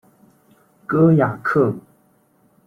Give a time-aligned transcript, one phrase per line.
[0.87, 1.75] 戈雅克。